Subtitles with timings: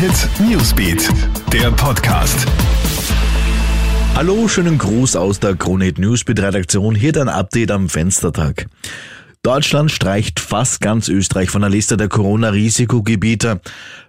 [0.00, 1.10] Hit Newsbeat,
[1.52, 2.46] der Podcast.
[4.14, 6.94] Hallo, schönen Gruß aus der Krone Hit Newsbeat Redaktion.
[6.94, 8.64] Hier dein Update am Fenstertag.
[9.42, 13.60] Deutschland streicht fast ganz Österreich von der Liste der Corona-Risikogebiete.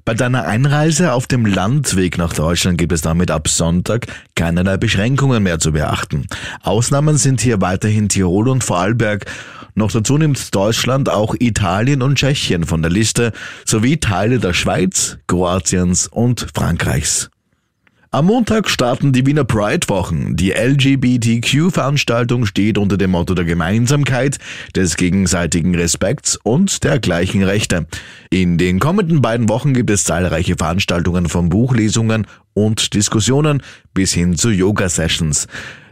[0.05, 5.43] Bei deiner Einreise auf dem Landweg nach Deutschland gibt es damit ab Sonntag keinerlei Beschränkungen
[5.43, 6.25] mehr zu beachten.
[6.63, 9.25] Ausnahmen sind hier weiterhin Tirol und Vorarlberg.
[9.81, 13.31] Noch dazu nimmt Deutschland auch Italien und Tschechien von der Liste
[13.65, 17.31] sowie Teile der Schweiz, Kroatiens und Frankreichs.
[18.11, 20.35] Am Montag starten die Wiener Pride-Wochen.
[20.35, 24.37] Die LGBTQ-Veranstaltung steht unter dem Motto der Gemeinsamkeit,
[24.75, 27.87] des gegenseitigen Respekts und der gleichen Rechte.
[28.29, 33.63] In den kommenden beiden Wochen gibt es zahlreiche Veranstaltungen von Buchlesungen und Diskussionen
[33.95, 35.47] bis hin zu Yoga-Sessions.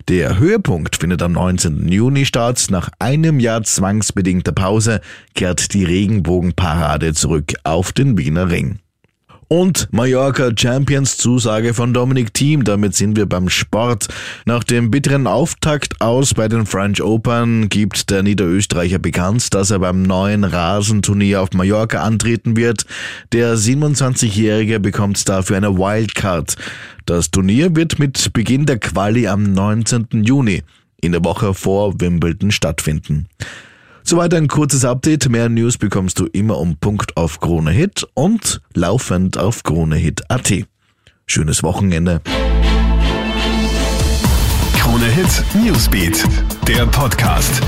[0.09, 1.87] Der Höhepunkt findet am 19.
[1.87, 2.65] Juni statt.
[2.71, 5.01] Nach einem Jahr zwangsbedingter Pause
[5.35, 8.79] kehrt die Regenbogenparade zurück auf den Wiener Ring.
[9.51, 12.63] Und Mallorca Champions Zusage von Dominic Thiem.
[12.63, 14.07] Damit sind wir beim Sport.
[14.45, 19.79] Nach dem bitteren Auftakt aus bei den French Open gibt der Niederösterreicher bekannt, dass er
[19.79, 22.85] beim neuen Rasenturnier auf Mallorca antreten wird.
[23.31, 26.55] Der 27-Jährige bekommt dafür eine Wildcard.
[27.07, 30.09] Das Turnier wird mit Beginn der Quali am 19.
[30.25, 30.61] Juni
[31.01, 33.25] in der Woche vor Wimbledon stattfinden.
[34.03, 35.29] Soweit ein kurzes Update.
[35.29, 40.53] Mehr News bekommst du immer um Punkt auf Krone Hit und laufend auf KroneHit.at.
[41.25, 42.21] Schönes Wochenende.
[44.77, 46.23] Krone Hit Newsbeat,
[46.67, 47.61] der Podcast.